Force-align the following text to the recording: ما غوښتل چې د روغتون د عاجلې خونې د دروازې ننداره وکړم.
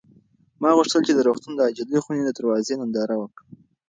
ما 0.61 0.69
غوښتل 0.77 1.01
چې 1.07 1.13
د 1.15 1.19
روغتون 1.27 1.53
د 1.55 1.59
عاجلې 1.67 1.99
خونې 2.03 2.23
د 2.25 2.31
دروازې 2.39 2.73
ننداره 2.79 3.15
وکړم. 3.17 3.47